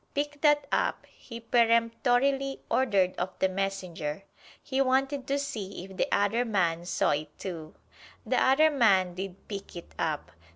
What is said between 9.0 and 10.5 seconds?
did pick it up!